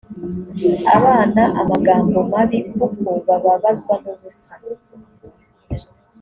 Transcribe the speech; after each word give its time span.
abana 0.95 1.41
amagambo 1.61 2.17
mabi 2.31 2.59
kuko 2.71 3.09
bababazwa 3.27 3.93
n 4.01 4.05
ubusa 4.13 4.55